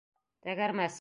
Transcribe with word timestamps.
Тәгәрмәс 0.47 0.89